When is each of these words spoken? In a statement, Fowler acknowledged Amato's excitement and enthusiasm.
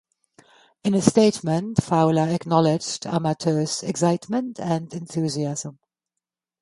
In 0.83 0.95
a 0.95 1.01
statement, 1.03 1.83
Fowler 1.83 2.23
acknowledged 2.27 3.05
Amato's 3.05 3.83
excitement 3.83 4.59
and 4.59 4.91
enthusiasm. 4.95 5.77